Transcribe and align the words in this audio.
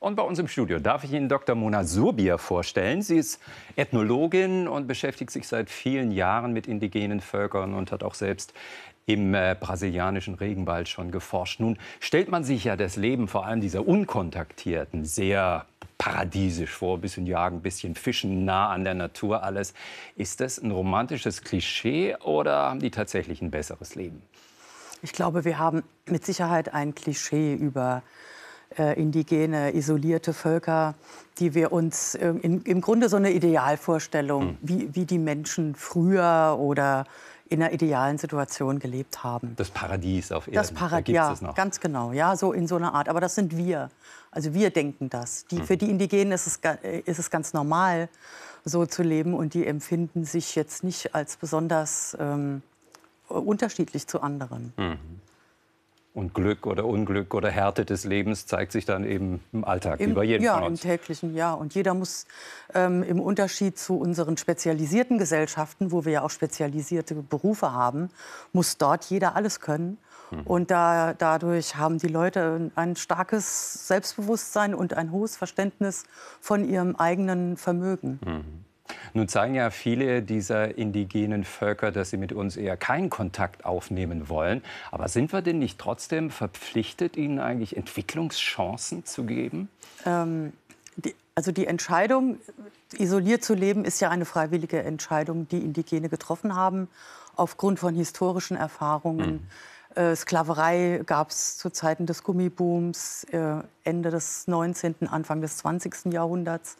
Und 0.00 0.14
bei 0.14 0.22
uns 0.22 0.38
im 0.38 0.46
Studio 0.46 0.78
darf 0.78 1.02
ich 1.02 1.12
Ihnen 1.12 1.28
Dr. 1.28 1.56
Mona 1.56 1.82
Surbier 1.82 2.38
vorstellen. 2.38 3.02
Sie 3.02 3.16
ist 3.16 3.40
Ethnologin 3.74 4.68
und 4.68 4.86
beschäftigt 4.86 5.32
sich 5.32 5.48
seit 5.48 5.70
vielen 5.70 6.12
Jahren 6.12 6.52
mit 6.52 6.68
indigenen 6.68 7.20
Völkern 7.20 7.74
und 7.74 7.90
hat 7.90 8.04
auch 8.04 8.14
selbst 8.14 8.54
im 9.06 9.34
äh, 9.34 9.56
brasilianischen 9.58 10.34
Regenwald 10.34 10.88
schon 10.88 11.10
geforscht. 11.10 11.58
Nun 11.58 11.78
stellt 11.98 12.28
man 12.28 12.44
sich 12.44 12.64
ja 12.64 12.76
das 12.76 12.94
Leben 12.94 13.26
vor 13.26 13.46
allem 13.46 13.60
dieser 13.60 13.88
Unkontaktierten 13.88 15.04
sehr 15.04 15.66
paradiesisch 15.96 16.70
vor. 16.70 16.98
Ein 16.98 17.00
bisschen 17.00 17.26
jagen, 17.26 17.56
ein 17.56 17.62
bisschen 17.62 17.96
fischen, 17.96 18.44
nah 18.44 18.68
an 18.68 18.84
der 18.84 18.94
Natur 18.94 19.42
alles. 19.42 19.74
Ist 20.14 20.40
das 20.40 20.58
ein 20.58 20.70
romantisches 20.70 21.42
Klischee 21.42 22.14
oder 22.22 22.70
haben 22.70 22.78
die 22.78 22.92
tatsächlich 22.92 23.42
ein 23.42 23.50
besseres 23.50 23.96
Leben? 23.96 24.22
Ich 25.02 25.12
glaube, 25.12 25.44
wir 25.44 25.58
haben 25.58 25.82
mit 26.06 26.24
Sicherheit 26.24 26.72
ein 26.72 26.94
Klischee 26.94 27.54
über 27.54 28.02
äh, 28.78 28.94
indigene, 28.94 29.74
isolierte 29.74 30.32
Völker, 30.32 30.94
die 31.38 31.54
wir 31.54 31.72
uns 31.72 32.14
äh, 32.14 32.28
in, 32.42 32.62
im 32.62 32.80
Grunde 32.80 33.08
so 33.08 33.16
eine 33.16 33.32
Idealvorstellung, 33.32 34.42
hm. 34.42 34.58
wie, 34.62 34.94
wie 34.94 35.04
die 35.04 35.18
Menschen 35.18 35.74
früher 35.74 36.56
oder 36.58 37.04
in 37.48 37.62
einer 37.62 37.72
idealen 37.72 38.18
Situation 38.18 38.78
gelebt 38.78 39.24
haben. 39.24 39.54
Das 39.56 39.70
Paradies 39.70 40.32
auf 40.32 40.46
Erden. 40.48 40.54
Das 40.54 40.72
Paradies, 40.72 41.14
ja, 41.14 41.34
ganz 41.54 41.80
genau, 41.80 42.12
ja, 42.12 42.36
so 42.36 42.52
in 42.52 42.66
so 42.66 42.76
einer 42.76 42.94
Art. 42.94 43.08
Aber 43.08 43.20
das 43.20 43.34
sind 43.34 43.56
wir. 43.56 43.88
Also 44.30 44.52
wir 44.52 44.70
denken 44.70 45.08
das. 45.08 45.46
Die, 45.46 45.58
hm. 45.58 45.64
Für 45.64 45.76
die 45.76 45.88
Indigenen 45.88 46.32
ist 46.32 46.46
es, 46.46 46.60
äh, 46.82 47.00
ist 47.00 47.18
es 47.18 47.30
ganz 47.30 47.52
normal, 47.54 48.08
so 48.64 48.86
zu 48.86 49.02
leben 49.02 49.34
und 49.34 49.54
die 49.54 49.66
empfinden 49.66 50.24
sich 50.24 50.54
jetzt 50.54 50.84
nicht 50.84 51.14
als 51.14 51.36
besonders 51.36 52.16
ähm, 52.20 52.62
unterschiedlich 53.28 54.06
zu 54.06 54.20
anderen. 54.20 54.72
Mhm. 54.76 54.98
Und 56.14 56.34
Glück 56.34 56.66
oder 56.66 56.84
Unglück 56.84 57.34
oder 57.34 57.50
Härte 57.50 57.84
des 57.84 58.04
Lebens 58.04 58.46
zeigt 58.46 58.72
sich 58.72 58.84
dann 58.84 59.04
eben 59.04 59.40
im 59.52 59.64
Alltag, 59.64 60.00
Im, 60.00 60.10
wie 60.10 60.14
bei 60.14 60.24
jedem 60.24 60.44
ja, 60.44 60.66
im 60.66 60.74
täglichen, 60.74 61.34
ja. 61.36 61.52
Und 61.52 61.74
jeder 61.74 61.94
muss 61.94 62.26
ähm, 62.74 63.02
im 63.02 63.20
Unterschied 63.20 63.78
zu 63.78 63.98
unseren 63.98 64.36
spezialisierten 64.36 65.18
Gesellschaften, 65.18 65.92
wo 65.92 66.04
wir 66.04 66.12
ja 66.12 66.22
auch 66.22 66.30
spezialisierte 66.30 67.14
Berufe 67.14 67.72
haben, 67.72 68.10
muss 68.52 68.78
dort 68.78 69.04
jeder 69.04 69.36
alles 69.36 69.60
können. 69.60 69.98
Mhm. 70.30 70.40
Und 70.42 70.70
da, 70.70 71.14
dadurch 71.14 71.76
haben 71.76 71.98
die 71.98 72.08
Leute 72.08 72.70
ein 72.74 72.96
starkes 72.96 73.86
Selbstbewusstsein 73.86 74.74
und 74.74 74.94
ein 74.94 75.12
hohes 75.12 75.36
Verständnis 75.36 76.04
von 76.40 76.68
ihrem 76.68 76.96
eigenen 76.96 77.56
Vermögen. 77.56 78.18
Mhm. 78.24 78.64
Nun 79.14 79.28
zeigen 79.28 79.54
ja 79.54 79.70
viele 79.70 80.22
dieser 80.22 80.76
indigenen 80.76 81.44
Völker, 81.44 81.90
dass 81.92 82.10
sie 82.10 82.16
mit 82.16 82.32
uns 82.32 82.56
eher 82.56 82.76
keinen 82.76 83.10
Kontakt 83.10 83.64
aufnehmen 83.64 84.28
wollen. 84.28 84.62
Aber 84.90 85.08
sind 85.08 85.32
wir 85.32 85.42
denn 85.42 85.58
nicht 85.58 85.78
trotzdem 85.78 86.30
verpflichtet, 86.30 87.16
ihnen 87.16 87.38
eigentlich 87.38 87.76
Entwicklungschancen 87.76 89.04
zu 89.04 89.24
geben? 89.24 89.68
Ähm, 90.04 90.52
die, 90.96 91.14
also 91.34 91.52
die 91.52 91.66
Entscheidung, 91.66 92.38
isoliert 92.96 93.44
zu 93.44 93.54
leben, 93.54 93.84
ist 93.84 94.00
ja 94.00 94.10
eine 94.10 94.24
freiwillige 94.24 94.82
Entscheidung, 94.82 95.48
die 95.48 95.58
Indigene 95.58 96.08
getroffen 96.08 96.54
haben, 96.54 96.88
aufgrund 97.36 97.78
von 97.78 97.94
historischen 97.94 98.56
Erfahrungen. 98.56 99.32
Mhm. 99.94 100.00
Äh, 100.02 100.16
Sklaverei 100.16 101.02
gab 101.06 101.30
es 101.30 101.56
zu 101.58 101.70
Zeiten 101.70 102.06
des 102.06 102.22
Gummibooms, 102.22 103.24
äh, 103.24 103.62
Ende 103.84 104.10
des 104.10 104.46
19., 104.46 105.08
Anfang 105.08 105.40
des 105.40 105.58
20. 105.58 106.12
Jahrhunderts 106.12 106.76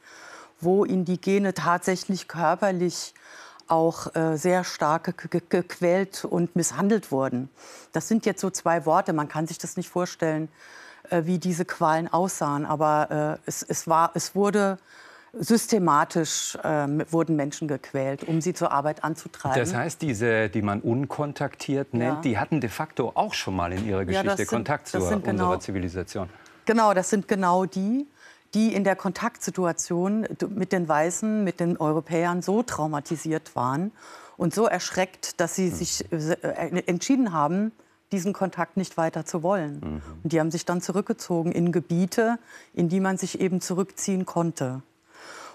wo 0.60 0.84
Indigene 0.84 1.54
tatsächlich 1.54 2.28
körperlich 2.28 3.14
auch 3.68 4.14
äh, 4.14 4.36
sehr 4.36 4.64
stark 4.64 5.14
gequält 5.50 6.24
und 6.24 6.56
misshandelt 6.56 7.12
wurden. 7.12 7.50
Das 7.92 8.08
sind 8.08 8.26
jetzt 8.26 8.40
so 8.40 8.50
zwei 8.50 8.86
Worte, 8.86 9.12
man 9.12 9.28
kann 9.28 9.46
sich 9.46 9.58
das 9.58 9.76
nicht 9.76 9.88
vorstellen, 9.88 10.48
äh, 11.10 11.24
wie 11.24 11.38
diese 11.38 11.64
Qualen 11.64 12.12
aussahen, 12.12 12.64
aber 12.64 13.38
äh, 13.44 13.48
es, 13.48 13.62
es, 13.62 13.86
war, 13.86 14.12
es 14.14 14.34
wurde 14.34 14.78
systematisch 15.32 16.56
äh, 16.56 16.88
wurden 17.12 17.36
Menschen 17.36 17.68
gequält, 17.68 18.24
um 18.24 18.40
sie 18.40 18.54
zur 18.54 18.72
Arbeit 18.72 19.04
anzutreiben. 19.04 19.58
Das 19.58 19.74
heißt, 19.74 20.00
diese, 20.02 20.48
die 20.48 20.62
man 20.62 20.80
unkontaktiert 20.80 21.92
nennt, 21.94 22.16
ja. 22.16 22.20
die 22.22 22.38
hatten 22.38 22.60
de 22.60 22.70
facto 22.70 23.12
auch 23.14 23.34
schon 23.34 23.54
mal 23.54 23.72
in 23.72 23.86
ihrer 23.86 24.04
Geschichte 24.04 24.26
ja, 24.28 24.36
sind, 24.36 24.48
Kontakt 24.48 24.88
zu 24.88 24.98
unserer 24.98 25.20
genau, 25.20 25.56
Zivilisation. 25.56 26.28
Genau, 26.64 26.94
das 26.94 27.10
sind 27.10 27.28
genau 27.28 27.66
die 27.66 28.06
die 28.54 28.74
in 28.74 28.84
der 28.84 28.96
Kontaktsituation 28.96 30.26
mit 30.48 30.72
den 30.72 30.88
Weißen, 30.88 31.44
mit 31.44 31.60
den 31.60 31.76
Europäern 31.76 32.42
so 32.42 32.62
traumatisiert 32.62 33.54
waren 33.54 33.92
und 34.36 34.54
so 34.54 34.66
erschreckt, 34.66 35.40
dass 35.40 35.54
sie 35.54 35.68
sich 35.68 36.10
äh, 36.12 36.82
entschieden 36.86 37.32
haben, 37.32 37.72
diesen 38.12 38.32
Kontakt 38.32 38.76
nicht 38.76 38.96
weiter 38.96 39.26
zu 39.26 39.42
wollen. 39.42 39.80
Mhm. 39.80 40.02
Und 40.22 40.32
die 40.32 40.40
haben 40.40 40.50
sich 40.50 40.64
dann 40.64 40.80
zurückgezogen 40.80 41.52
in 41.52 41.72
Gebiete, 41.72 42.38
in 42.72 42.88
die 42.88 43.00
man 43.00 43.18
sich 43.18 43.40
eben 43.40 43.60
zurückziehen 43.60 44.24
konnte. 44.24 44.82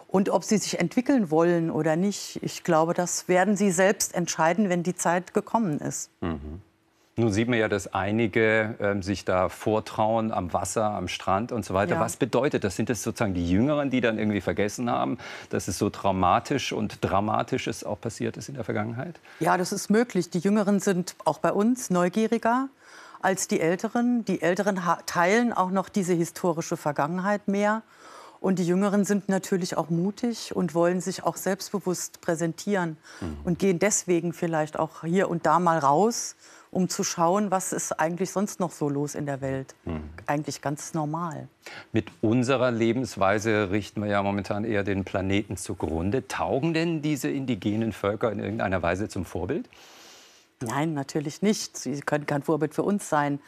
Und 0.08 0.30
ob 0.30 0.44
sie 0.44 0.58
sich 0.58 0.80
entwickeln 0.80 1.32
wollen 1.32 1.72
oder 1.72 1.96
nicht, 1.96 2.38
ich 2.44 2.64
glaube, 2.64 2.94
das 2.94 3.28
werden 3.28 3.58
sie 3.58 3.72
selbst 3.72 4.14
entscheiden, 4.14 4.70
wenn 4.70 4.84
die 4.84 4.96
Zeit 4.96 5.34
gekommen 5.34 5.80
ist. 5.80 6.12
Mhm. 6.22 6.62
Nun 7.16 7.32
sieht 7.32 7.48
man 7.48 7.60
ja, 7.60 7.68
dass 7.68 7.94
einige 7.94 8.76
äh, 8.80 9.00
sich 9.04 9.24
da 9.24 9.48
vortrauen 9.48 10.32
am 10.32 10.52
Wasser, 10.52 10.86
am 10.86 11.08
Strand 11.08 11.52
und 11.52 11.64
so 11.64 11.76
weiter. 11.76 11.96
Ja. 11.96 12.00
Was 12.00 12.18
bedeutet 12.18 12.64
das? 12.64 12.76
Sind 12.76 12.90
das 12.90 13.04
sozusagen 13.04 13.36
die 13.36 13.48
Jüngeren, 13.48 13.92
die 13.92 14.02
dann 14.02 14.18
irgendwie 14.18 14.42
vergessen 14.42 14.90
haben, 14.90 15.20
dass 15.50 15.68
es 15.68 15.78
so 15.78 15.92
traumatisch 15.92 16.74
und 16.74 16.98
dramatisches 17.02 17.84
auch 17.84 18.02
passiert 18.02 18.36
ist 18.38 18.50
in 18.50 18.56
der 18.56 18.64
Vergangenheit? 18.64 19.20
Ja, 19.40 19.58
das 19.58 19.72
ist 19.72 19.92
möglich. 19.92 20.32
Die 20.32 20.40
Jüngeren 20.40 20.80
sind 20.80 21.16
auch 21.24 21.38
bei 21.38 21.52
uns 21.52 21.92
neugieriger 21.92 22.70
als 23.22 23.48
die 23.48 23.60
Älteren. 23.60 24.26
Die 24.26 24.42
Älteren 24.42 24.80
teilen 25.06 25.54
auch 25.54 25.70
noch 25.70 25.90
diese 25.90 26.14
historische 26.14 26.78
Vergangenheit 26.78 27.48
mehr. 27.48 27.84
Und 28.40 28.58
die 28.58 28.66
Jüngeren 28.66 29.06
sind 29.06 29.30
natürlich 29.30 29.78
auch 29.78 29.90
mutig 29.90 30.54
und 30.56 30.74
wollen 30.74 31.00
sich 31.00 31.24
auch 31.24 31.38
selbstbewusst 31.38 32.22
präsentieren 32.22 32.98
mhm. 33.22 33.38
und 33.44 33.60
gehen 33.60 33.78
deswegen 33.78 34.34
vielleicht 34.34 34.78
auch 34.78 35.04
hier 35.04 35.30
und 35.30 35.46
da 35.46 35.60
mal 35.60 35.78
raus 35.78 36.36
um 36.74 36.90
zu 36.90 37.04
schauen, 37.04 37.52
was 37.52 37.72
ist 37.72 37.94
eigentlich 38.00 38.32
sonst 38.32 38.60
noch 38.60 38.72
so 38.72 38.90
los 38.90 39.16
in 39.16 39.26
der 39.26 39.42
Welt. 39.42 39.76
Hm. 39.86 40.02
Eigentlich 40.26 40.62
ganz 40.62 40.94
normal. 40.94 41.48
Mit 41.92 42.12
unserer 42.22 42.72
Lebensweise 42.72 43.70
richten 43.72 44.02
wir 44.02 44.10
ja 44.10 44.24
momentan 44.24 44.66
eher 44.66 44.84
den 44.84 45.06
Planeten 45.06 45.58
zugrunde. 45.58 46.28
Taugen 46.28 46.74
denn 46.74 47.02
diese 47.02 47.30
indigenen 47.30 47.94
Völker 47.94 48.32
in 48.32 48.40
irgendeiner 48.40 48.82
Weise 48.82 49.08
zum 49.08 49.26
Vorbild? 49.26 49.70
Nein, 50.62 50.94
natürlich 50.94 51.42
nicht. 51.42 51.78
Sie 51.78 52.00
können 52.00 52.26
kein 52.26 52.42
Vorbild 52.42 52.74
für 52.74 52.84
uns 52.84 53.10
sein, 53.10 53.40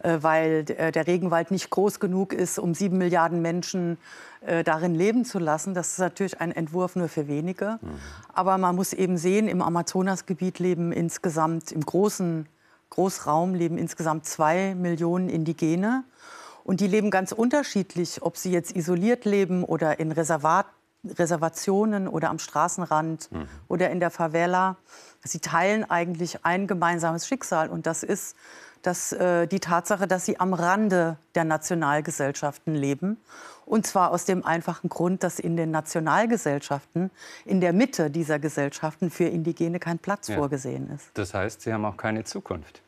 äh, 0.00 0.18
weil 0.20 0.64
äh, 0.76 0.92
der 0.92 1.06
Regenwald 1.06 1.50
nicht 1.50 1.70
groß 1.70 2.00
genug 2.00 2.32
ist, 2.32 2.58
um 2.58 2.74
sieben 2.74 2.98
Milliarden 2.98 3.42
Menschen 3.42 3.98
äh, 4.40 4.64
darin 4.64 4.94
leben 4.94 5.24
zu 5.24 5.38
lassen. 5.38 5.74
Das 5.74 5.92
ist 5.92 5.98
natürlich 5.98 6.40
ein 6.40 6.52
Entwurf 6.52 6.96
nur 6.96 7.08
für 7.08 7.28
wenige. 7.28 7.78
Mhm. 7.80 7.90
Aber 8.32 8.58
man 8.58 8.74
muss 8.74 8.92
eben 8.92 9.16
sehen, 9.16 9.48
im 9.48 9.62
Amazonasgebiet 9.62 10.58
leben 10.58 10.92
insgesamt 10.92 11.70
im 11.72 11.82
großen 11.82 12.46
Großraum 12.94 13.54
leben 13.54 13.76
insgesamt 13.76 14.26
zwei 14.26 14.74
Millionen 14.74 15.28
Indigene. 15.28 16.04
Und 16.62 16.80
die 16.80 16.86
leben 16.86 17.10
ganz 17.10 17.32
unterschiedlich, 17.32 18.22
ob 18.22 18.36
sie 18.36 18.50
jetzt 18.50 18.74
isoliert 18.74 19.24
leben 19.24 19.64
oder 19.64 19.98
in 19.98 20.12
Reservat, 20.12 20.66
Reservationen 21.04 22.08
oder 22.08 22.30
am 22.30 22.38
Straßenrand 22.38 23.30
mhm. 23.30 23.48
oder 23.68 23.90
in 23.90 24.00
der 24.00 24.10
Favela. 24.10 24.76
Sie 25.22 25.40
teilen 25.40 25.88
eigentlich 25.90 26.44
ein 26.44 26.66
gemeinsames 26.66 27.26
Schicksal. 27.26 27.68
Und 27.68 27.86
das 27.86 28.02
ist 28.02 28.36
dass, 28.86 29.12
äh, 29.12 29.46
die 29.46 29.60
Tatsache, 29.60 30.06
dass 30.06 30.26
sie 30.26 30.38
am 30.38 30.54
Rande 30.54 31.16
der 31.34 31.44
Nationalgesellschaften 31.44 32.74
leben. 32.74 33.18
Und 33.66 33.86
zwar 33.86 34.10
aus 34.10 34.26
dem 34.26 34.44
einfachen 34.44 34.90
Grund, 34.90 35.22
dass 35.22 35.38
in 35.38 35.56
den 35.56 35.70
Nationalgesellschaften, 35.70 37.10
in 37.46 37.60
der 37.60 37.72
Mitte 37.72 38.10
dieser 38.10 38.38
Gesellschaften 38.38 39.10
für 39.10 39.24
Indigene 39.24 39.78
kein 39.78 39.98
Platz 39.98 40.28
ja. 40.28 40.36
vorgesehen 40.36 40.90
ist. 40.90 41.06
Das 41.14 41.32
heißt, 41.32 41.62
sie 41.62 41.72
haben 41.72 41.84
auch 41.84 41.96
keine 41.96 42.24
Zukunft. 42.24 42.82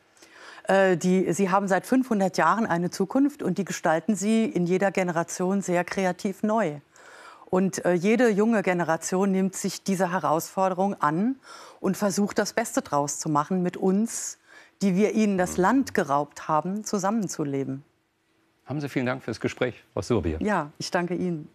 Äh, 0.67 0.97
die, 0.97 1.31
sie 1.33 1.49
haben 1.49 1.67
seit 1.67 1.85
500 1.85 2.37
Jahren 2.37 2.65
eine 2.65 2.89
Zukunft 2.89 3.41
und 3.41 3.57
die 3.57 3.65
gestalten 3.65 4.15
sie 4.15 4.45
in 4.45 4.65
jeder 4.65 4.91
Generation 4.91 5.61
sehr 5.61 5.83
kreativ 5.83 6.43
neu. 6.43 6.79
Und 7.49 7.85
äh, 7.85 7.93
jede 7.93 8.29
junge 8.29 8.61
Generation 8.61 9.31
nimmt 9.31 9.55
sich 9.55 9.83
diese 9.83 10.11
Herausforderung 10.11 10.95
an 11.01 11.37
und 11.79 11.95
versucht, 11.95 12.37
das 12.37 12.51
Beste 12.51 12.81
draus 12.81 13.19
zu 13.19 13.29
machen 13.29 13.63
mit 13.63 13.77
uns, 13.77 14.37
die 14.81 14.95
wir 14.95 15.13
ihnen 15.13 15.37
das 15.37 15.55
Land 15.55 15.93
geraubt 15.93 16.49
haben, 16.49 16.83
zusammenzuleben. 16.83 17.83
Haben 18.65 18.81
Sie 18.81 18.89
vielen 18.89 19.05
Dank 19.05 19.23
fürs 19.23 19.39
Gespräch, 19.39 19.81
Frau 19.93 20.01
Surbier. 20.01 20.39
Ja, 20.41 20.71
ich 20.77 20.91
danke 20.91 21.15
Ihnen. 21.15 21.47